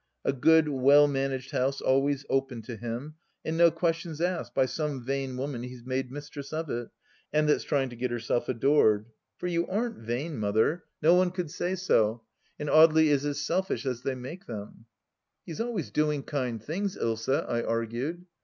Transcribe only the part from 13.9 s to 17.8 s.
they make them."" He is always doing kind things, Dsa," I